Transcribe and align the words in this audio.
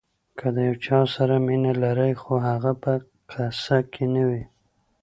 که 0.37 0.47
د 0.55 0.57
یو 0.67 0.75
چا 0.85 0.99
سره 1.15 1.35
مینه 1.45 1.73
لرئ 1.83 2.13
خو 2.21 2.33
هغه 2.49 2.71
په 2.83 2.91
قصه 3.31 3.77
کې 3.93 4.05
نه 4.13 4.23
وي. 4.29 4.43